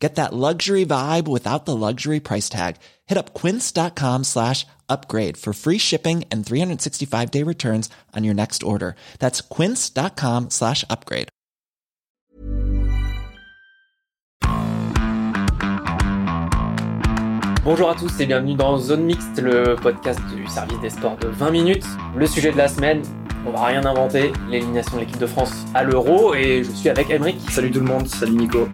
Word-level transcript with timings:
Get 0.00 0.14
that 0.14 0.32
luxury 0.32 0.86
vibe 0.86 1.28
without 1.28 1.66
the 1.66 1.76
luxury 1.76 2.20
price 2.20 2.48
tag. 2.48 2.76
Hit 3.06 3.18
up 3.18 3.34
quince.com 3.34 4.24
slash 4.24 4.66
upgrade 4.88 5.36
for 5.36 5.52
free 5.52 5.78
shipping 5.78 6.24
and 6.32 6.44
365 6.44 7.30
day 7.30 7.42
returns 7.42 7.90
on 8.16 8.24
your 8.24 8.34
next 8.34 8.62
order. 8.62 8.96
That's 9.18 9.42
quince.com 9.42 10.48
slash 10.48 10.84
upgrade. 10.88 11.28
Bonjour 17.62 17.90
à 17.90 17.94
tous 17.94 18.18
et 18.20 18.26
bienvenue 18.26 18.54
dans 18.54 18.78
Zone 18.78 19.02
Mixte, 19.04 19.38
le 19.38 19.76
podcast 19.76 20.18
du 20.34 20.46
service 20.46 20.80
des 20.80 20.88
sports 20.88 21.18
de 21.18 21.28
20 21.28 21.50
minutes. 21.50 21.84
Le 22.16 22.26
sujet 22.26 22.52
de 22.52 22.56
la 22.56 22.68
semaine, 22.68 23.02
on 23.46 23.50
va 23.50 23.66
rien 23.66 23.84
inventer, 23.84 24.32
l'élimination 24.48 24.96
de 24.96 25.02
l'équipe 25.02 25.18
de 25.18 25.26
France 25.26 25.52
à 25.74 25.84
l'Euro 25.84 26.34
et 26.34 26.64
je 26.64 26.70
suis 26.70 26.88
avec 26.88 27.10
Emeric. 27.10 27.38
Salut 27.50 27.70
tout 27.70 27.80
le 27.80 27.86
monde, 27.86 28.08
salut 28.08 28.32
Nico. 28.32 28.66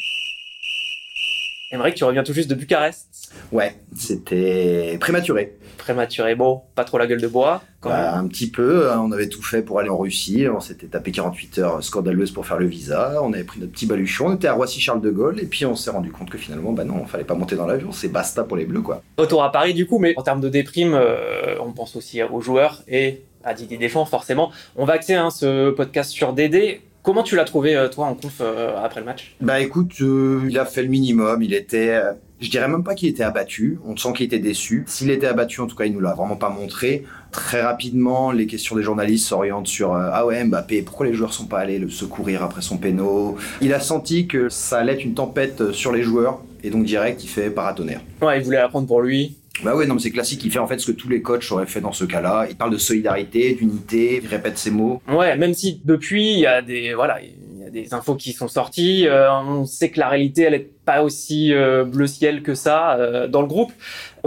Emeric, 1.73 1.97
tu 1.97 2.05
reviens 2.05 2.23
tout 2.23 2.33
juste 2.33 2.49
de 2.49 2.55
Bucarest. 2.55 3.33
Ouais, 3.51 3.75
c'était 3.97 4.97
prématuré. 5.01 5.57
Prématuré, 5.79 6.37
bon, 6.37 6.63
pas 6.77 6.85
trop 6.85 6.97
la 6.97 7.09
gueule 7.09 7.21
de 7.21 7.27
bois. 7.27 7.61
Quand 7.81 7.89
Bah, 7.91 8.13
même. 8.13 8.25
un 8.25 8.29
petit 8.29 8.49
peu, 8.49 8.89
hein, 8.91 9.01
on 9.05 9.11
avait 9.11 9.29
tout 9.29 9.43
fait 9.43 9.63
pour 9.63 9.81
aller 9.81 9.89
en 9.89 9.99
Russie, 9.99 10.47
on 10.49 10.61
s'était 10.61 10.87
tapé 10.87 11.11
48 11.11 11.59
heures 11.59 11.83
scandaleuses 11.83 12.31
pour 12.31 12.47
faire 12.47 12.59
le 12.59 12.67
visa, 12.67 13.21
on 13.21 13.33
avait 13.33 13.43
pris 13.43 13.59
notre 13.59 13.73
petit 13.73 13.87
baluchon, 13.87 14.29
on 14.29 14.35
était 14.37 14.47
à 14.47 14.53
Roissy-Charles 14.55 15.01
de 15.01 15.11
Gaulle, 15.11 15.41
et 15.41 15.47
puis 15.47 15.67
on 15.67 15.75
s'est 15.75 15.91
rendu 15.91 16.13
compte 16.13 16.31
que 16.31 16.39
finalement, 16.39 16.73
bah 16.73 16.85
non, 16.85 17.05
fallait 17.05 17.25
pas 17.25 17.35
monter 17.35 17.57
dans 17.57 17.67
l'avion, 17.67 17.91
c'est 17.91 18.09
basta 18.09 18.45
pour 18.45 18.57
les 18.57 18.65
Bleus, 18.65 18.83
quoi. 18.83 19.03
Retour 19.19 19.43
à 19.43 19.51
Paris 19.51 19.75
du 19.75 19.87
coup, 19.87 19.99
mais 19.99 20.15
en 20.17 20.23
termes 20.23 20.41
de 20.41 20.49
déprime, 20.49 20.95
euh, 20.95 21.57
on 21.61 21.73
pense 21.73 21.97
aussi 21.97 22.23
aux 22.23 22.41
joueurs 22.41 22.83
et 22.87 23.23
à 23.43 23.55
Didier 23.55 23.77
Deschamps 23.79 24.07
forcément. 24.07 24.53
On 24.77 24.85
va 24.85 24.95
axer 24.95 25.15
hein, 25.15 25.31
ce 25.31 25.71
podcast 25.71 26.11
sur 26.13 26.33
Dédé. 26.33 26.81
Comment 27.07 27.23
tu 27.23 27.37
l'as 27.37 27.45
trouvé 27.45 27.77
euh, 27.77 27.89
toi 27.89 28.07
en 28.07 28.15
conf 28.17 28.39
euh, 28.41 28.77
après 28.83 28.99
le 28.99 29.07
match? 29.07 29.37
Bah 29.41 29.61
écoute, 29.61 29.93
euh, 30.01 30.41
il 30.51 30.59
a 30.59 30.65
fait 30.65 30.83
le 30.83 30.89
minimum, 30.89 31.41
il 31.41 31.55
était... 31.55 31.91
euh, 31.91 32.15
je 32.41 32.51
dirais 32.51 32.67
même 32.67 32.83
pas 32.83 32.97
qu'il 32.97 33.09
était 33.09 33.23
abattu, 33.23 33.79
on 33.87 33.97
sent 33.97 34.09
qu'il 34.17 34.27
était 34.27 34.41
déçu. 34.41 34.83
S'il 34.89 35.13
était 35.13 35.29
abattu, 35.29 35.61
en 35.61 35.69
tout 35.69 35.77
cas, 35.77 35.85
il 35.85 35.93
nous 35.93 36.01
l'a 36.01 36.15
vraiment 36.15 36.35
pas 36.35 36.49
montré. 36.49 37.05
Très 37.31 37.63
rapidement, 37.63 38.33
les 38.33 38.49
questions 38.49 38.75
des 38.75 38.83
journalistes 38.83 39.29
s'orientent 39.29 39.69
sur 39.69 39.95
Ah 39.95 40.27
ouais, 40.27 40.43
Mbappé, 40.43 40.83
pourquoi 40.83 41.07
les 41.07 41.15
joueurs 41.15 41.33
sont 41.33 41.47
pas 41.47 41.61
allés 41.61 41.79
le 41.79 41.89
secourir 41.89 42.43
après 42.43 42.61
son 42.61 42.77
péno? 42.77 43.37
Il 43.61 43.73
a 43.73 43.79
senti 43.79 44.27
que 44.27 44.49
ça 44.49 44.79
allait 44.79 44.95
être 44.95 45.05
une 45.05 45.15
tempête 45.15 45.71
sur 45.71 45.93
les 45.93 46.03
joueurs, 46.03 46.41
et 46.65 46.71
donc 46.71 46.85
direct, 46.85 47.23
il 47.23 47.29
fait 47.29 47.51
paratonnerre. 47.51 48.01
Ouais, 48.21 48.39
il 48.39 48.45
voulait 48.45 48.59
la 48.59 48.69
prendre 48.69 48.89
pour 48.89 49.01
lui. 49.01 49.37
Bah 49.63 49.75
ouais, 49.75 49.87
non, 49.87 49.95
mais 49.95 50.01
c'est 50.01 50.11
classique, 50.11 50.45
il 50.45 50.51
fait 50.51 50.59
en 50.59 50.67
fait 50.67 50.79
ce 50.79 50.87
que 50.87 50.93
tous 50.93 51.09
les 51.09 51.23
coachs 51.23 51.51
auraient 51.51 51.67
fait 51.67 51.81
dans 51.81 51.93
ce 51.93 52.05
cas-là. 52.05 52.47
Il 52.51 52.57
parle 52.57 52.73
de 52.73 52.79
solidarité, 52.79 53.55
d'unité, 53.55 54.21
il 54.23 54.29
répète 54.29 54.59
ses 54.59 54.71
mots. 54.71 55.01
Ouais, 55.09 55.37
même 55.37 55.55
si 55.55 55.81
depuis 55.85 56.35
il 56.35 56.41
y 56.41 56.47
a 56.47 56.63
des 56.63 56.95
voilà, 56.95 57.21
il 57.23 57.61
y 57.61 57.65
a 57.65 57.71
des 57.71 57.95
infos 57.95 58.17
qui 58.17 58.33
sont 58.33 58.49
sorties, 58.49 59.07
euh, 59.07 59.33
on 59.33 59.65
sait 59.65 59.91
que 59.91 59.99
la 59.99 60.09
réalité 60.09 60.43
elle 60.43 60.55
est 60.55 60.71
pas 60.87 61.03
aussi 61.03 61.53
euh, 61.53 61.85
bleu 61.85 62.07
ciel 62.07 62.43
que 62.43 62.55
ça 62.55 62.95
euh, 62.95 63.27
dans 63.27 63.43
le 63.43 63.49
groupe. 63.49 63.73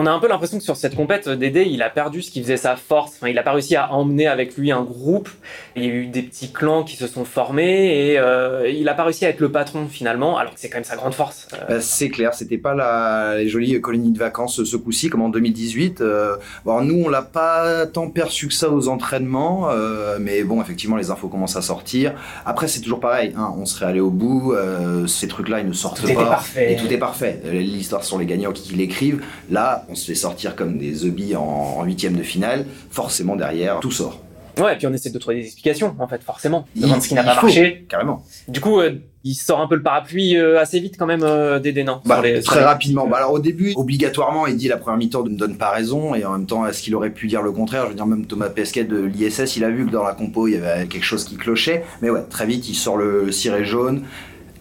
On 0.01 0.05
a 0.05 0.11
un 0.11 0.19
peu 0.19 0.29
l'impression 0.29 0.57
que 0.57 0.63
sur 0.63 0.77
cette 0.77 0.95
compète, 0.95 1.27
Dédé, 1.27 1.63
il 1.63 1.81
a 1.81 1.89
perdu 1.89 2.21
ce 2.21 2.31
qui 2.31 2.41
faisait 2.41 2.55
sa 2.55 2.77
force. 2.77 3.13
Enfin, 3.17 3.27
il 3.27 3.37
a 3.37 3.43
pas 3.43 3.51
réussi 3.51 3.75
à 3.75 3.91
emmener 3.91 4.27
avec 4.27 4.55
lui 4.55 4.71
un 4.71 4.83
groupe. 4.83 5.27
Il 5.75 5.83
y 5.83 5.87
a 5.87 5.89
eu 5.89 6.05
des 6.07 6.21
petits 6.21 6.53
clans 6.53 6.83
qui 6.83 6.95
se 6.95 7.05
sont 7.05 7.25
formés 7.25 8.11
et 8.11 8.17
euh, 8.17 8.69
il 8.69 8.87
a 8.87 8.93
pas 8.93 9.03
réussi 9.03 9.25
à 9.25 9.29
être 9.29 9.41
le 9.41 9.51
patron 9.51 9.87
finalement, 9.89 10.37
alors 10.37 10.53
que 10.53 10.59
c'est 10.59 10.69
quand 10.69 10.77
même 10.77 10.85
sa 10.85 10.95
grande 10.95 11.13
force. 11.13 11.49
Euh, 11.53 11.65
Bah, 11.67 11.81
c'est 11.81 12.07
clair, 12.09 12.33
c'était 12.33 12.57
pas 12.57 12.73
la, 12.75 13.39
les 13.39 13.49
jolies 13.49 13.81
colonies 13.81 14.11
de 14.11 14.19
vacances 14.19 14.63
ce 14.63 14.77
coup-ci, 14.77 15.09
comme 15.09 15.21
en 15.21 15.27
2018. 15.29 15.99
Euh, 15.99 16.37
bon, 16.63 16.81
nous, 16.81 17.03
on 17.05 17.09
l'a 17.09 17.21
pas 17.23 17.85
tant 17.85 18.09
perçu 18.09 18.47
que 18.47 18.53
ça 18.53 18.69
aux 18.69 18.87
entraînements, 18.87 19.69
euh, 19.69 20.17
mais 20.21 20.43
bon, 20.43 20.61
effectivement, 20.61 20.95
les 20.95 21.11
infos 21.11 21.27
commencent 21.27 21.57
à 21.57 21.61
sortir. 21.61 22.13
Après, 22.45 22.69
c'est 22.69 22.79
toujours 22.79 23.01
pareil, 23.01 23.33
hein, 23.37 23.53
on 23.57 23.65
serait 23.65 23.87
allé 23.87 23.99
au 23.99 24.11
bout, 24.11 24.53
euh, 24.53 25.07
ces 25.07 25.27
trucs-là, 25.27 25.59
ils 25.59 25.67
ne 25.67 25.73
sortent 25.73 26.01
pas. 26.13 26.41
Parfait. 26.53 26.73
Et 26.73 26.75
tout 26.75 26.91
est 26.93 26.97
parfait. 26.97 27.41
L'histoire 27.51 28.03
sont 28.03 28.17
les 28.17 28.25
gagnants 28.25 28.51
qui 28.51 28.73
l'écrivent. 28.75 29.21
Là, 29.49 29.85
on 29.89 29.95
se 29.95 30.05
fait 30.05 30.15
sortir 30.15 30.55
comme 30.55 30.77
des 30.77 30.93
zombies 30.93 31.35
en 31.35 31.83
huitième 31.83 32.15
de 32.15 32.23
finale. 32.23 32.65
Forcément, 32.91 33.35
derrière, 33.35 33.79
tout 33.79 33.91
sort. 33.91 34.21
Ouais, 34.57 34.73
et 34.73 34.77
puis 34.77 34.87
on 34.87 34.93
essaie 34.93 35.09
de 35.09 35.17
trouver 35.17 35.37
des 35.37 35.45
explications 35.45 35.95
en 35.99 36.07
fait, 36.09 36.21
forcément. 36.21 36.67
Devant 36.75 36.99
ce 36.99 37.07
qui 37.07 37.13
n'a 37.13 37.23
pas 37.23 37.35
faut, 37.35 37.45
marché. 37.45 37.85
Carrément. 37.87 38.25
Du 38.49 38.59
coup, 38.59 38.81
euh, 38.81 38.95
il 39.23 39.33
sort 39.35 39.61
un 39.61 39.67
peu 39.67 39.75
le 39.75 39.83
parapluie 39.83 40.35
euh, 40.35 40.59
assez 40.59 40.81
vite 40.81 40.95
quand 40.99 41.05
même 41.05 41.23
euh, 41.23 41.59
Dédé, 41.59 41.85
non 41.85 42.01
Bah, 42.03 42.21
sur 42.41 42.43
très 42.43 42.59
les- 42.59 42.65
rapidement. 42.65 43.07
Bah, 43.07 43.17
alors 43.17 43.31
au 43.31 43.39
début, 43.39 43.71
obligatoirement, 43.77 44.47
il 44.47 44.57
dit 44.57 44.67
la 44.67 44.75
première 44.75 44.97
mi-temps 44.97 45.23
ne 45.23 45.29
me 45.29 45.37
donne 45.37 45.55
pas 45.55 45.69
raison, 45.69 46.13
et 46.13 46.25
en 46.25 46.33
même 46.33 46.45
temps, 46.45 46.67
est-ce 46.67 46.81
qu'il 46.81 46.93
aurait 46.95 47.11
pu 47.11 47.27
dire 47.27 47.41
le 47.41 47.53
contraire? 47.53 47.83
Je 47.85 47.89
veux 47.89 47.95
dire, 47.95 48.05
même 48.05 48.25
Thomas 48.25 48.49
Pesquet 48.49 48.83
de 48.83 48.99
l'ISS, 49.01 49.55
il 49.55 49.63
a 49.63 49.69
vu 49.69 49.85
que 49.85 49.91
dans 49.91 50.03
la 50.03 50.13
compo, 50.13 50.49
il 50.49 50.55
y 50.55 50.57
avait 50.57 50.87
quelque 50.87 51.05
chose 51.05 51.23
qui 51.23 51.37
clochait. 51.37 51.85
Mais 52.01 52.09
ouais, 52.09 52.23
très 52.29 52.45
vite, 52.45 52.67
il 52.67 52.75
sort 52.75 52.97
le 52.97 53.31
ciré 53.31 53.63
jaune. 53.63 54.03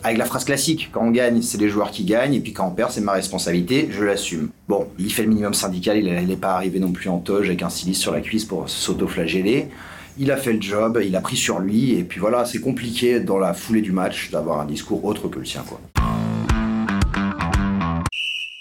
Avec 0.04 0.16
la 0.16 0.26
phrase 0.26 0.44
classique, 0.44 0.91
quand 0.92 1.04
on 1.04 1.10
gagne, 1.10 1.42
c'est 1.42 1.59
les 1.59 1.69
joueurs 1.69 1.91
qui 1.91 2.04
gagnent, 2.04 2.34
et 2.34 2.41
puis 2.41 2.53
quand 2.53 2.66
on 2.66 2.70
perd, 2.70 2.92
c'est 2.92 3.00
ma 3.00 3.12
responsabilité, 3.12 3.88
je 3.91 4.04
l'assume. 4.04 4.50
Bon, 4.69 4.86
il 4.98 5.12
fait 5.12 5.22
le 5.22 5.28
minimum 5.28 5.54
syndical, 5.54 5.98
il 5.98 6.26
n'est 6.26 6.36
pas 6.36 6.53
arrivé 6.53 6.78
non 6.78 6.92
plus 6.92 7.09
en 7.09 7.19
toge 7.19 7.48
avec 7.48 7.62
un 7.62 7.69
silice 7.69 7.98
sur 7.98 8.12
la 8.12 8.20
cuisse 8.20 8.44
pour 8.44 8.70
s'auto-flageller. 8.70 9.69
Il 10.16 10.31
a 10.31 10.36
fait 10.36 10.53
le 10.53 10.62
job, 10.62 11.00
il 11.04 11.16
a 11.16 11.20
pris 11.20 11.36
sur 11.36 11.59
lui, 11.59 11.94
et 11.94 12.04
puis 12.04 12.20
voilà, 12.20 12.44
c'est 12.44 12.60
compliqué 12.60 13.19
dans 13.19 13.38
la 13.38 13.54
foulée 13.54 13.82
du 13.82 13.92
match 13.92 14.31
d'avoir 14.31 14.60
un 14.60 14.66
discours 14.66 15.04
autre 15.04 15.28
que 15.28 15.41
le 15.41 15.44
sien, 15.44 15.64
quoi. 15.69 15.81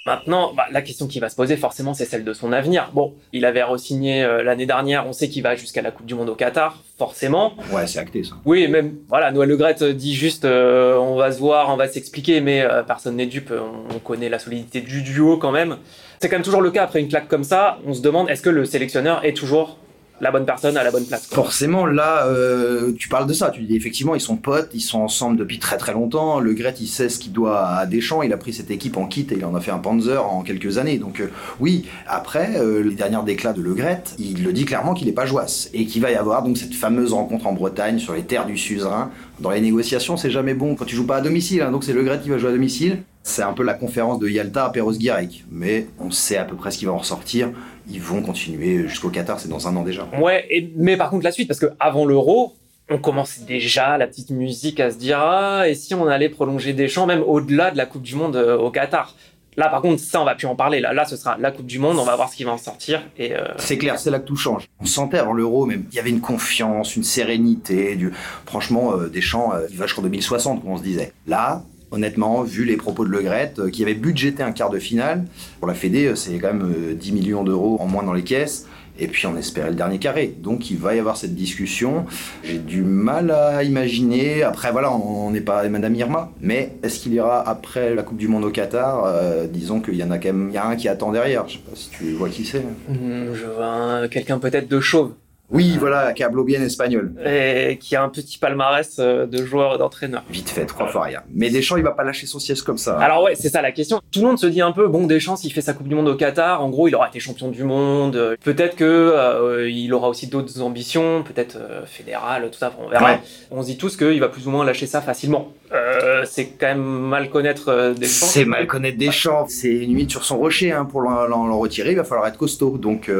Maintenant, 0.08 0.54
bah, 0.56 0.68
la 0.72 0.82
question 0.82 1.06
qui 1.06 1.20
va 1.20 1.28
se 1.28 1.36
poser 1.36 1.58
forcément, 1.58 1.94
c'est 1.94 2.06
celle 2.06 2.24
de 2.24 2.32
son 2.32 2.54
avenir. 2.54 2.92
Bon, 2.94 3.14
il 3.34 3.44
avait 3.44 3.62
re-signé 3.62 4.24
euh, 4.24 4.42
l'année 4.42 4.66
dernière, 4.66 5.06
on 5.06 5.12
sait 5.12 5.28
qu'il 5.28 5.44
va 5.44 5.58
jusqu'à 5.58 5.82
la 5.82 5.92
Coupe 5.92 6.06
du 6.06 6.16
Monde 6.16 6.30
au 6.30 6.36
Qatar, 6.36 6.82
forcément. 6.98 7.56
Ouais, 7.74 7.88
c'est 7.88 8.00
acté 8.00 8.24
ça. 8.24 8.36
Oui, 8.46 8.70
même, 8.70 8.96
voilà, 9.10 9.34
Noël 9.34 9.50
Le 9.50 9.58
Graët 9.58 9.84
dit 9.84 10.16
juste, 10.16 10.46
euh, 10.46 10.96
on 10.96 11.18
va 11.18 11.34
se 11.34 11.40
voir, 11.40 11.74
on 11.74 11.76
va 11.76 11.90
s'expliquer, 11.90 12.40
mais 12.40 12.62
euh, 12.62 12.84
personne 12.84 13.18
n'est 13.18 13.26
dupe, 13.26 13.52
on, 13.52 13.94
on 13.94 14.00
connaît 14.00 14.30
la 14.30 14.40
solidité 14.40 14.80
du 14.80 15.02
duo 15.02 15.36
quand 15.36 15.52
même. 15.52 15.76
C'est 16.22 16.30
quand 16.30 16.38
même 16.38 16.46
toujours 16.46 16.62
le 16.62 16.72
cas 16.72 16.86
après 16.86 17.02
une 17.02 17.10
claque 17.10 17.28
comme 17.28 17.44
ça, 17.44 17.78
on 17.86 17.94
se 17.94 18.02
demande, 18.02 18.30
est-ce 18.30 18.42
que 18.42 18.50
le 18.50 18.64
sélectionneur 18.64 19.26
est 19.26 19.34
toujours 19.34 19.78
la 20.20 20.32
bonne 20.32 20.46
personne 20.46 20.78
à 20.78 20.84
la 20.84 20.92
bonne 20.92 21.06
place. 21.06 21.28
Forcément, 21.28 21.86
là, 21.86 22.26
euh, 22.26 22.92
tu 22.98 23.08
parles 23.10 23.28
de 23.28 23.34
ça. 23.34 23.52
Tu 23.52 23.62
dis 23.62 23.76
effectivement, 23.76 24.16
ils 24.16 24.22
sont 24.22 24.36
potes, 24.38 24.70
ils 24.74 24.82
sont 24.82 25.00
ensemble 25.00 25.38
depuis 25.38 25.60
très 25.60 25.78
très 25.78 25.94
longtemps. 25.94 26.40
Le 26.40 26.54
Gret, 26.54 26.76
il 26.80 26.88
sait 26.88 27.10
ce 27.10 27.20
qu'il 27.20 27.32
doit 27.34 27.68
à 27.68 27.86
Deschamps. 27.86 28.24
Il 28.24 28.34
a 28.34 28.38
pris 28.38 28.54
cette 28.54 28.72
équipe 28.72 28.98
en 28.98 29.06
kit 29.06 29.28
et 29.32 29.36
il 29.36 29.46
en 29.46 29.56
a 29.56 29.62
fait 29.62 29.72
un 29.72 29.78
Panzer 29.78 30.26
en 30.26 30.42
quelques 30.42 30.78
années. 30.78 30.98
Donc 30.98 31.20
euh, 31.20 31.28
oui, 31.60 31.86
après 32.08 32.58
euh, 32.58 32.84
les 32.84 32.96
dernières 32.96 33.24
déclats 33.24 33.54
de 33.54 33.62
Le 33.62 33.74
Gret, 33.74 34.04
il 34.18 34.44
le 34.44 34.54
dit 34.54 34.66
clairement 34.66 34.94
qu'il 34.94 35.08
n'est 35.08 35.14
pas 35.14 35.26
joasse 35.26 35.70
et 35.74 35.86
qu'il 35.86 36.02
va 36.02 36.12
y 36.12 36.16
avoir 36.16 36.44
donc 36.44 36.58
cette 36.58 36.74
fameuse 36.74 37.14
rencontre 37.14 37.48
en 37.48 37.54
Bretagne 37.54 38.00
sur 38.00 38.14
les 38.14 38.24
terres 38.24 38.46
du 38.46 38.58
suzerain. 38.58 39.12
Dans 39.40 39.52
les 39.52 39.62
négociations, 39.62 40.18
c'est 40.18 40.32
jamais 40.32 40.56
bon 40.56 40.76
quand 40.76 40.86
tu 40.86 40.96
joues 40.96 41.06
pas 41.06 41.18
à 41.18 41.22
domicile. 41.22 41.62
hein. 41.62 41.72
donc 41.72 41.84
c'est 41.84 41.94
Le 41.94 42.04
Gret 42.04 42.20
qui 42.24 42.30
va 42.30 42.38
jouer 42.38 42.50
à 42.50 42.54
domicile. 42.54 43.04
C'est 43.28 43.44
un 43.44 43.52
peu 43.52 43.64
la 43.64 43.74
conférence 43.74 44.20
de 44.20 44.30
Yalta 44.30 44.66
à 44.66 44.70
Perros-Guirec. 44.70 45.44
Mais 45.52 45.88
on 46.00 46.12
sait 46.12 46.38
à 46.38 46.46
peu 46.46 46.56
près 46.56 46.72
ce 46.72 46.78
qui 46.78 46.86
va 46.86 46.94
en 46.94 46.98
ressortir. 46.98 47.52
Ils 47.90 48.02
vont 48.02 48.22
continuer 48.22 48.88
jusqu'au 48.88 49.10
Qatar, 49.10 49.38
c'est 49.38 49.50
dans 49.50 49.68
un 49.68 49.76
an 49.76 49.84
déjà. 49.84 50.08
Ouais, 50.18 50.46
et, 50.50 50.72
mais 50.78 50.96
par 50.96 51.10
contre 51.10 51.26
la 51.26 51.34
suite, 51.34 51.50
parce 51.50 51.60
que 51.60 51.68
avant 51.78 52.06
l'Euro, 52.06 52.56
on 52.90 52.98
commence 53.00 53.40
déjà 53.40 53.98
la 53.98 54.08
petite 54.08 54.32
musique 54.32 54.80
à 54.80 54.92
se 54.92 54.98
dire 54.98 55.20
ah 55.20 55.68
et 55.68 55.76
si 55.76 55.94
on 55.94 56.08
allait 56.08 56.30
prolonger 56.30 56.72
Deschamps 56.72 57.06
même 57.06 57.22
au-delà 57.22 57.70
de 57.72 57.78
la 57.78 57.86
Coupe 57.86 58.02
du 58.02 58.16
Monde 58.16 58.38
euh, 58.38 58.58
au 58.58 58.72
Qatar? 58.72 59.14
Là 59.58 59.68
par 59.68 59.82
contre 59.82 60.02
ça 60.02 60.22
on 60.22 60.26
va 60.26 60.36
plus 60.36 60.48
en 60.48 60.56
parler. 60.56 60.80
Là 60.80 60.94
là 60.94 61.04
ce 61.04 61.18
sera 61.18 61.38
la 61.38 61.52
Coupe 61.52 61.66
du 61.66 61.80
Monde, 61.80 62.00
on 62.00 62.06
va 62.06 62.16
voir 62.16 62.30
ce 62.30 62.38
qui 62.38 62.46
va 62.46 62.54
en 62.54 62.58
sortir 62.58 63.02
et 63.18 63.36
euh, 63.36 63.44
C'est 63.58 63.78
clair, 63.78 64.00
c'est 64.00 64.10
là 64.10 64.20
que 64.20 64.26
tout 64.26 64.38
change. 64.38 64.70
On 64.80 64.86
sentait 64.86 65.18
avant 65.18 65.34
l'euro, 65.34 65.66
même, 65.66 65.84
il 65.92 65.96
y 65.96 66.00
avait 66.00 66.12
une 66.12 66.22
confiance, 66.22 66.96
une 66.96 67.04
sérénité. 67.04 67.98
Du... 67.98 68.14
Franchement, 68.46 68.94
euh, 68.94 69.10
Deschamps, 69.10 69.54
euh, 69.54 69.68
il 69.70 69.78
va 69.78 69.86
jusqu'en 69.86 70.04
2060, 70.04 70.62
comme 70.62 70.72
on 70.72 70.78
se 70.78 70.84
disait. 70.84 71.12
Là, 71.28 71.64
honnêtement, 71.92 72.44
vu 72.44 72.66
les 72.66 72.78
propos 72.78 73.06
de 73.06 73.10
Le 73.10 73.22
Gret, 73.22 73.54
euh, 73.60 73.70
qui 73.70 73.84
avait 73.84 73.94
budgété 73.94 74.44
un 74.44 74.52
quart 74.52 74.70
de 74.70 74.80
finale, 74.80 75.26
pour 75.60 75.68
la 75.68 75.74
Fédé, 75.74 76.08
euh, 76.08 76.16
c'est 76.16 76.38
quand 76.38 76.54
même 76.54 76.64
euh, 76.92 76.94
10 76.94 77.12
millions 77.14 77.44
d'euros 77.44 77.78
en 77.80 77.88
moins 77.88 78.04
dans 78.04 78.14
les 78.14 78.24
caisses. 78.24 78.66
Et 79.00 79.06
puis 79.08 79.28
on 79.28 79.38
espérait 79.38 79.70
le 79.70 79.76
dernier 79.76 80.00
carré. 80.00 80.34
Donc 80.42 80.72
il 80.72 80.78
va 80.80 80.96
y 80.96 81.00
avoir 81.00 81.18
cette 81.18 81.36
discussion. 81.36 82.06
J'ai 82.44 82.58
du 82.58 82.82
mal 82.82 83.30
à 83.30 83.62
imaginer. 83.64 84.42
Après 84.42 84.72
voilà, 84.72 84.92
on 84.92 85.30
n'est 85.30 85.40
pas 85.42 85.70
Madame 85.70 85.94
Irma. 85.94 86.32
Mais 86.42 86.74
est-ce 86.82 86.98
qu'il 87.02 87.14
ira 87.14 87.48
après 87.48 87.94
la 87.94 88.02
Coupe 88.02 88.18
du 88.18 88.28
Monde 88.28 88.44
au 88.44 88.50
Qatar? 88.50 89.04
Euh, 89.06 89.46
Disons 89.46 89.82
qu'il 89.82 89.94
y 89.98 90.04
en 90.04 90.10
a 90.10 90.18
quand 90.18 90.34
même, 90.34 90.50
y 90.52 90.58
a 90.58 90.66
un 90.66 90.76
qui 90.76 90.88
attend 90.90 91.12
derrière. 91.12 91.48
Je 91.48 91.54
sais 91.54 91.60
pas 91.60 91.76
si 91.76 91.92
tu 91.92 92.14
vois 92.14 92.30
qui 92.30 92.44
c'est. 92.44 92.64
hmm, 92.90 93.36
je 93.36 93.46
vois 93.46 93.66
un- 93.68 94.08
quelqu'un 94.08 94.40
peut-être 94.40 94.68
de 94.68 94.80
chauve. 94.80 95.12
Oui, 95.50 95.78
voilà, 95.80 96.08
a 96.08 96.30
bien 96.44 96.62
espagnol. 96.62 97.14
Et 97.26 97.78
qui 97.80 97.96
a 97.96 98.04
un 98.04 98.10
petit 98.10 98.38
palmarès 98.38 98.98
euh, 99.00 99.26
de 99.26 99.46
joueur 99.46 99.76
et 99.76 99.78
d'entraîneur. 99.78 100.24
Vite 100.30 100.50
fait, 100.50 100.66
trois 100.66 100.88
fois 100.88 101.04
rien. 101.04 101.22
Mais 101.34 101.50
Deschamps, 101.50 101.78
il 101.78 101.84
va 101.84 101.92
pas 101.92 102.04
lâcher 102.04 102.28
son 102.28 102.40
siège 102.40 102.62
comme 102.64 102.78
ça. 102.78 102.98
Alors 103.00 103.24
ouais, 103.24 103.36
c'est 103.36 103.50
ça 103.50 103.62
la 103.62 103.72
question. 103.72 104.02
Tout 104.12 104.20
le 104.22 104.28
monde 104.28 104.40
se 104.40 104.48
dit 104.48 104.62
un 104.62 104.74
peu, 104.74 104.88
bon, 104.88 105.08
Deschamps, 105.08 105.38
s'il 105.38 105.54
fait 105.54 105.62
sa 105.62 105.74
Coupe 105.74 105.88
du 105.88 105.96
Monde 105.96 106.10
au 106.10 106.16
Qatar, 106.16 106.62
en 106.62 106.70
gros, 106.70 106.90
il 106.90 106.96
aura 106.96 107.08
été 107.08 107.20
champion 107.20 107.50
du 107.50 107.64
monde. 107.64 108.36
Peut-être 108.44 108.76
que 108.76 108.84
euh, 108.84 109.70
il 109.70 109.94
aura 109.94 110.10
aussi 110.10 110.28
d'autres 110.28 110.62
ambitions, 110.62 111.24
peut-être 111.24 111.58
euh, 111.58 111.86
fédérales, 111.86 112.50
tout 112.52 112.60
ça, 112.60 112.74
on 112.80 112.90
verra. 112.90 113.12
Ouais. 113.12 113.20
On 113.52 113.62
se 113.62 113.68
dit 113.68 113.78
tous 113.78 113.96
qu'il 113.96 114.20
va 114.20 114.28
plus 114.28 114.48
ou 114.48 114.52
moins 114.52 114.66
lâcher 114.66 114.86
ça 114.86 115.02
facilement. 115.02 115.54
Euh, 115.74 116.24
c'est 116.26 116.48
quand 116.60 116.68
même 116.68 116.82
mal 116.82 117.30
connaître 117.30 117.94
Deschamps. 117.98 118.26
C'est 118.26 118.46
mal 118.46 118.68
connaître 118.68 118.98
Deschamps. 118.98 119.46
C'est 119.48 119.70
une 119.70 119.90
limite 119.90 120.12
sur 120.12 120.24
son 120.24 120.38
rocher. 120.38 120.72
Hein. 120.72 120.86
Pour 120.86 121.02
l'en, 121.02 121.60
retirer, 121.60 121.92
il 121.92 121.98
va 121.98 122.04
falloir 122.04 122.28
être 122.28 122.38
costaud. 122.38 122.78
Donc 122.78 123.12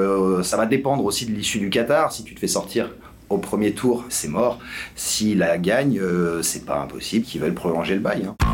ça 0.44 0.58
va 0.58 0.66
dépendre 0.66 1.04
aussi 1.04 1.26
de 1.26 1.32
l'issue 1.32 1.60
du 1.60 1.70
Qatar. 1.70 2.12
Si 2.18 2.24
tu 2.24 2.34
te 2.34 2.40
fais 2.40 2.48
sortir 2.48 2.90
au 3.30 3.38
premier 3.38 3.74
tour, 3.74 4.04
c'est 4.10 4.28
mort. 4.28 4.58
S'il 4.96 5.38
la 5.38 5.60
gagne, 5.60 6.00
euh, 6.00 6.42
c'est 6.42 6.66
pas 6.66 6.80
impossible 6.82 7.24
qu'ils 7.24 7.40
veulent 7.42 7.54
prolonger 7.54 7.94
le 7.94 8.00
bail. 8.00 8.26
hein. 8.26 8.47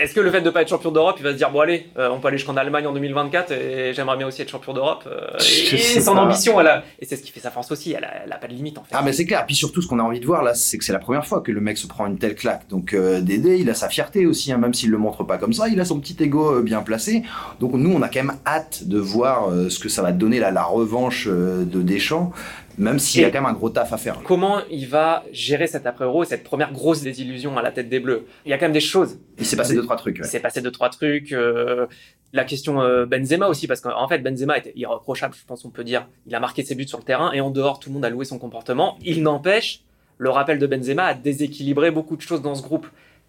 Est-ce 0.00 0.14
que 0.14 0.20
le 0.20 0.30
fait 0.30 0.40
de 0.40 0.48
pas 0.48 0.62
être 0.62 0.68
champion 0.68 0.90
d'Europe, 0.90 1.16
il 1.18 1.24
va 1.24 1.32
se 1.32 1.36
dire 1.36 1.50
bon 1.50 1.60
allez, 1.60 1.88
euh, 1.98 2.08
on 2.10 2.20
peut 2.20 2.28
aller 2.28 2.38
jusqu'en 2.38 2.56
Allemagne 2.56 2.86
en 2.86 2.92
2024 2.94 3.52
et 3.52 3.92
j'aimerais 3.92 4.16
bien 4.16 4.26
aussi 4.26 4.40
être 4.40 4.48
champion 4.48 4.72
d'Europe. 4.72 5.04
euh, 5.06 5.36
et 5.38 5.42
sais 5.42 6.00
son 6.00 6.14
pas. 6.14 6.22
ambition, 6.22 6.58
elle 6.58 6.66
a, 6.68 6.84
et 6.98 7.04
c'est 7.04 7.16
ce 7.16 7.22
qui 7.22 7.30
fait 7.30 7.40
sa 7.40 7.50
force 7.50 7.70
aussi, 7.70 7.92
elle 7.92 8.04
a, 8.04 8.24
elle 8.24 8.32
a 8.32 8.36
pas 8.36 8.46
de 8.46 8.54
limite 8.54 8.78
en 8.78 8.82
fait. 8.82 8.94
Ah 8.96 9.02
mais 9.04 9.12
c'est 9.12 9.26
clair. 9.26 9.44
Puis 9.44 9.54
surtout, 9.54 9.82
ce 9.82 9.86
qu'on 9.88 9.98
a 9.98 10.02
envie 10.02 10.20
de 10.20 10.24
voir 10.24 10.42
là, 10.42 10.54
c'est 10.54 10.78
que 10.78 10.84
c'est 10.84 10.94
la 10.94 10.98
première 11.00 11.26
fois 11.26 11.42
que 11.42 11.52
le 11.52 11.60
mec 11.60 11.76
se 11.76 11.86
prend 11.86 12.06
une 12.06 12.16
telle 12.18 12.34
claque. 12.34 12.66
Donc 12.68 12.94
euh, 12.94 13.20
Dédé, 13.20 13.58
il 13.58 13.68
a 13.68 13.74
sa 13.74 13.90
fierté 13.90 14.24
aussi, 14.24 14.52
hein, 14.52 14.56
même 14.58 14.72
s'il 14.72 14.90
le 14.90 14.96
montre 14.98 15.22
pas 15.22 15.36
comme 15.36 15.52
ça. 15.52 15.68
Il 15.68 15.78
a 15.78 15.84
son 15.84 16.00
petit 16.00 16.16
ego 16.22 16.62
bien 16.62 16.80
placé. 16.80 17.22
Donc 17.60 17.74
nous, 17.74 17.92
on 17.92 18.00
a 18.00 18.08
quand 18.08 18.24
même 18.24 18.36
hâte 18.46 18.84
de 18.88 18.98
voir 18.98 19.50
ce 19.68 19.78
que 19.78 19.90
ça 19.90 20.00
va 20.00 20.12
donner 20.12 20.38
là, 20.38 20.50
la 20.50 20.64
revanche 20.64 21.28
de 21.28 21.82
Deschamps, 21.82 22.32
même 22.78 22.98
s'il 22.98 23.22
y 23.22 23.24
a 23.24 23.30
quand 23.30 23.40
même 23.40 23.50
un 23.50 23.54
gros 23.54 23.70
taf 23.70 23.92
à 23.92 23.96
faire. 23.96 24.20
Comment 24.24 24.60
il 24.70 24.86
va 24.86 25.24
gérer 25.32 25.66
cet 25.66 25.86
après-euro 25.86 26.22
et 26.22 26.26
cette 26.26 26.44
première 26.44 26.72
grosse 26.72 27.02
désillusion 27.02 27.56
à 27.58 27.62
la 27.62 27.72
tête 27.72 27.88
des 27.88 28.00
Bleus? 28.00 28.26
Il 28.44 28.50
y 28.50 28.52
a 28.52 28.58
quand 28.58 28.66
même 28.66 28.72
des 28.72 28.80
choses. 28.80 29.18
Il 29.38 29.46
s'est 29.46 29.56
passé 29.56 29.74
deux 29.74 29.82
trois 29.82 29.96
trucs. 29.96 30.18
Il 30.18 30.24
s'est 30.24 30.40
passé 30.40 30.60
deux 30.60 30.70
trois 30.70 30.88
trucs. 30.88 31.32
euh, 31.32 31.86
la 32.32 32.44
question 32.44 32.80
euh, 32.80 33.06
Benzema 33.06 33.48
aussi, 33.48 33.66
parce 33.66 33.80
qu'en 33.80 34.06
fait 34.06 34.18
Benzema 34.18 34.56
était 34.56 34.72
irreprochable, 34.76 35.34
je 35.38 35.44
pense 35.44 35.64
on 35.64 35.70
peut 35.70 35.84
dire. 35.84 36.06
Il 36.26 36.34
a 36.34 36.40
marqué 36.40 36.64
ses 36.64 36.74
buts 36.74 36.86
sur 36.86 36.98
le 36.98 37.04
terrain 37.04 37.32
et 37.32 37.40
en 37.40 37.50
dehors 37.50 37.80
tout 37.80 37.88
le 37.88 37.94
monde 37.94 38.04
a 38.04 38.10
loué 38.10 38.24
son 38.24 38.38
comportement. 38.38 38.96
Il 39.02 39.22
n'empêche, 39.22 39.80
le 40.18 40.30
rappel 40.30 40.58
de 40.58 40.66
Benzema 40.66 41.04
a 41.06 41.14
déséquilibré 41.14 41.90
beaucoup 41.90 42.16
de 42.16 42.22
choses 42.22 42.42
dans 42.42 42.54
ce 42.54 42.62
groupe. 42.62 42.86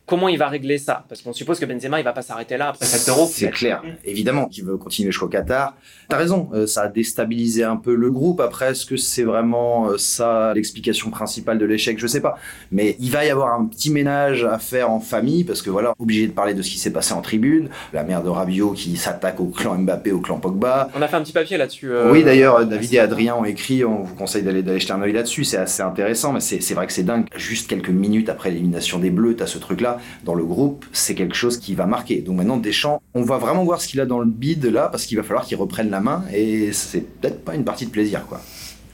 Comment 0.07 0.27
il 0.27 0.37
va 0.37 0.49
régler 0.49 0.77
ça? 0.77 1.05
Parce 1.07 1.21
qu'on 1.21 1.31
suppose 1.31 1.57
que 1.59 1.65
Benzema 1.65 1.99
il 1.99 2.03
va 2.03 2.11
pas 2.11 2.21
s'arrêter 2.21 2.57
là 2.57 2.69
après 2.69 2.85
7 2.85 3.07
euros. 3.09 3.29
C'est 3.31 3.49
clair, 3.49 3.81
évidemment 4.03 4.47
qu'il 4.47 4.65
veut 4.65 4.75
continuer 4.77 5.11
jusqu'au 5.11 5.27
Qatar. 5.29 5.75
T'as 6.09 6.17
raison, 6.17 6.49
euh, 6.53 6.67
ça 6.67 6.81
a 6.83 6.87
déstabilisé 6.89 7.63
un 7.63 7.77
peu 7.77 7.95
le 7.95 8.11
groupe. 8.11 8.41
Après, 8.41 8.71
est-ce 8.71 8.85
que 8.85 8.97
c'est 8.97 9.23
vraiment 9.23 9.89
euh, 9.89 9.97
ça 9.97 10.53
l'explication 10.53 11.09
principale 11.11 11.57
de 11.59 11.65
l'échec? 11.65 11.97
Je 11.97 12.07
sais 12.07 12.19
pas. 12.19 12.37
Mais 12.71 12.97
il 12.99 13.09
va 13.11 13.23
y 13.25 13.29
avoir 13.29 13.53
un 13.57 13.65
petit 13.65 13.89
ménage 13.89 14.43
à 14.43 14.59
faire 14.59 14.91
en 14.91 14.99
famille 14.99 15.45
parce 15.45 15.61
que 15.61 15.69
voilà, 15.69 15.93
obligé 15.99 16.27
de 16.27 16.33
parler 16.33 16.53
de 16.53 16.61
ce 16.61 16.69
qui 16.71 16.77
s'est 16.79 16.91
passé 16.91 17.13
en 17.13 17.21
tribune. 17.21 17.69
La 17.93 18.03
mère 18.03 18.21
de 18.23 18.29
Rabiot 18.29 18.71
qui 18.71 18.97
s'attaque 18.97 19.39
au 19.39 19.45
clan 19.45 19.75
Mbappé, 19.77 20.11
au 20.11 20.19
clan 20.19 20.39
Pogba. 20.39 20.89
On 20.95 21.01
a 21.01 21.07
fait 21.07 21.15
un 21.15 21.21
petit 21.23 21.31
papier 21.31 21.55
là-dessus. 21.57 21.89
euh, 21.89 22.11
Oui, 22.11 22.23
d'ailleurs, 22.25 22.65
David 22.65 22.93
et 22.95 22.99
Adrien 22.99 23.35
ont 23.35 23.45
écrit, 23.45 23.85
on 23.85 24.01
vous 24.03 24.15
conseille 24.15 24.43
d'aller 24.43 24.61
jeter 24.79 24.91
un 24.91 25.01
œil 25.01 25.13
là-dessus, 25.13 25.45
c'est 25.45 25.57
assez 25.57 25.81
intéressant, 25.83 26.33
mais 26.33 26.39
c'est 26.41 26.61
c'est 26.61 26.73
vrai 26.73 26.87
que 26.87 26.93
c'est 26.93 27.03
dingue. 27.03 27.25
Juste 27.35 27.69
quelques 27.69 27.89
minutes 27.89 28.27
après 28.29 28.49
l'élimination 28.51 28.99
des 28.99 29.09
Bleus, 29.11 29.35
t'as 29.37 29.45
ce 29.47 29.57
truc-là, 29.57 29.90
dans 30.23 30.33
le 30.35 30.43
groupe, 30.43 30.85
c'est 30.91 31.15
quelque 31.15 31.35
chose 31.35 31.57
qui 31.57 31.75
va 31.75 31.85
marquer. 31.85 32.21
Donc 32.21 32.37
maintenant, 32.37 32.57
Deschamps, 32.57 33.01
on 33.13 33.23
va 33.23 33.37
vraiment 33.37 33.63
voir 33.63 33.81
ce 33.81 33.87
qu'il 33.87 33.99
a 33.99 34.05
dans 34.05 34.19
le 34.19 34.25
bide 34.25 34.65
là, 34.65 34.87
parce 34.89 35.05
qu'il 35.05 35.17
va 35.17 35.23
falloir 35.23 35.45
qu'il 35.45 35.57
reprenne 35.57 35.89
la 35.89 35.99
main, 35.99 36.23
et 36.33 36.71
c'est 36.73 37.01
peut-être 37.01 37.43
pas 37.43 37.55
une 37.55 37.63
partie 37.63 37.85
de 37.85 37.91
plaisir, 37.91 38.25
quoi. 38.27 38.41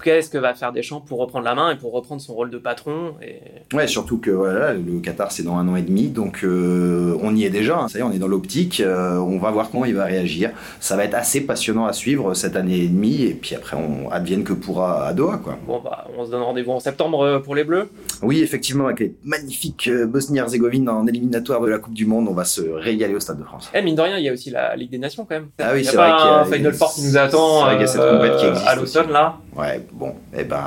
Qu'est-ce 0.07 0.30
que 0.30 0.38
va 0.38 0.54
faire 0.54 0.71
Deschamps 0.71 1.01
pour 1.01 1.19
reprendre 1.19 1.44
la 1.44 1.54
main 1.54 1.69
et 1.71 1.75
pour 1.75 1.92
reprendre 1.92 2.21
son 2.21 2.33
rôle 2.33 2.50
de 2.50 2.57
patron 2.57 3.15
et... 3.21 3.42
Ouais, 3.75 3.88
surtout 3.88 4.19
que 4.19 4.31
voilà, 4.31 4.71
le 4.74 5.01
Qatar 5.01 5.33
c'est 5.33 5.44
dans 5.44 5.57
un 5.57 5.68
an 5.68 5.75
et 5.75 5.81
demi, 5.81 6.07
donc 6.07 6.45
euh, 6.45 7.18
on 7.21 7.36
y 7.36 7.44
est 7.44 7.50
déjà, 7.50 7.77
hein, 7.77 7.88
ça 7.89 7.98
y 7.98 8.01
est, 8.01 8.06
on 8.06 8.13
est 8.13 8.18
dans 8.18 8.30
l'optique, 8.30 8.80
euh, 8.80 9.18
on 9.18 9.38
va 9.38 9.51
voir 9.51 9.69
comment 9.69 9.83
il 9.83 9.95
va 9.95 10.06
réagir. 10.06 10.51
Ça 10.80 10.95
va 10.95 11.04
être 11.04 11.13
assez 11.13 11.42
passionnant 11.42 11.88
à 11.88 11.92
suivre 11.92 12.33
cette 12.36 12.56
année 12.56 12.77
et 12.77 12.88
demie, 12.88 13.24
et 13.24 13.33
puis 13.33 13.54
après 13.54 13.75
on 13.75 14.09
advienne 14.09 14.45
que 14.45 14.54
pourra 14.54 15.07
à 15.07 15.13
Doha, 15.13 15.39
quoi. 15.44 15.57
Bon 15.68 15.81
bah 15.83 16.07
on 16.18 16.25
se 16.25 16.31
donne 16.31 16.42
rendez-vous 16.42 16.71
en 16.71 16.80
septembre 16.80 17.25
euh, 17.25 17.39
pour 17.39 17.54
les 17.54 17.65
Bleus. 17.65 17.89
Oui, 18.21 18.39
effectivement, 18.42 18.86
avec 18.86 19.01
les 19.01 19.13
magnifiques 19.25 19.89
Bosnie-Herzégovine 19.92 20.88
en 20.88 21.06
éliminatoire 21.06 21.59
de 21.59 21.68
la 21.68 21.80
Coupe 21.80 21.94
du 21.95 22.06
Monde, 22.06 22.30
on 22.30 22.33
va 22.33 22.45
se 22.45 22.62
régaler 22.62 23.13
au 23.13 23.19
Stade 23.19 23.39
de 23.39 23.44
France. 23.44 23.69
Eh, 23.74 23.81
mine 23.81 23.95
de 23.95 24.01
rien, 24.01 24.18
il 24.18 24.24
y 24.24 24.30
a 24.30 24.31
aussi 24.31 24.51
la 24.51 24.74
Ligue 24.77 24.89
des 24.92 25.00
Nations 25.00 25.25
quand 25.27 25.36
même. 25.36 25.50
Ah 25.59 25.71
oui, 25.74 25.83
c'est 25.83 25.98
vrai 25.98 26.12
qu'il 26.18 26.25
y 26.25 26.30
a- 26.30 26.39
un 26.39 26.45
Final 26.45 26.74
Four 26.74 26.94
qui 26.94 27.01
nous 27.01 27.18
attend 27.18 27.59
c'est 27.59 27.65
vrai 27.65 27.71
qu'il 27.74 27.81
y 27.81 27.83
a 27.83 27.88
cette 27.88 28.09
compète 28.09 28.38
qui 28.38 28.45
existe 28.45 28.68
à 28.68 28.75
l'automne 28.75 29.12
là. 29.12 29.38
Ouais, 29.57 29.83
bon, 29.92 30.13
eh 30.38 30.44
ben, 30.44 30.63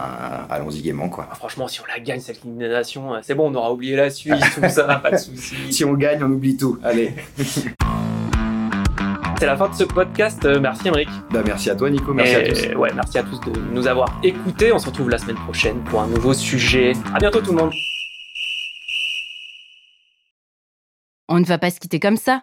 allons-y 0.51 0.83
gaiement, 0.83 1.09
quoi. 1.09 1.29
Ah, 1.31 1.37
franchement, 1.37 1.69
si 1.69 1.81
on 1.81 1.85
la 1.87 2.01
gagne 2.01 2.19
cette 2.19 2.43
Ligue 2.43 2.59
des 2.59 2.69
Nations, 2.69 3.15
euh, 3.15 3.21
c'est 3.23 3.37
bon, 3.37 3.53
on 3.53 3.55
aura 3.55 3.73
oublié 3.73 3.95
la 3.95 4.11
Suisse, 4.11 4.35
tout 4.55 4.69
ça, 4.69 4.97
pas 4.97 5.13
de 5.13 5.17
soucis. 5.17 5.55
Si 5.71 5.85
on 5.85 5.95
gagne, 5.95 6.25
on 6.25 6.31
oublie 6.31 6.57
tout. 6.57 6.79
Allez. 6.83 7.15
C'est 9.39 9.47
la 9.47 9.57
fin 9.57 9.71
de 9.71 9.75
ce 9.75 9.85
podcast. 9.85 10.45
Euh, 10.45 10.61
Merci 10.61 10.89
Emric. 10.89 11.09
Bah, 11.31 11.41
merci 11.43 11.71
à 11.71 11.75
toi, 11.75 11.89
Nico. 11.89 12.13
Merci 12.13 12.35
à 12.35 12.43
tous. 12.43 12.77
Ouais, 12.77 12.91
merci 12.95 13.17
à 13.17 13.23
tous 13.23 13.41
de 13.41 13.59
nous 13.73 13.87
avoir 13.87 14.21
écoutés. 14.23 14.71
On 14.71 14.79
se 14.79 14.85
retrouve 14.85 15.09
la 15.09 15.17
semaine 15.17 15.37
prochaine 15.37 15.83
pour 15.85 16.03
un 16.03 16.09
nouveau 16.09 16.35
sujet. 16.35 16.93
À 17.15 17.19
bientôt 17.19 17.41
tout 17.41 17.53
le 17.53 17.57
monde. 17.57 17.73
On 21.27 21.41
ne 21.41 21.45
va 21.47 21.57
pas 21.57 21.71
se 21.71 21.81
quitter 21.81 22.01
comme 22.01 22.19
ça. 22.19 22.43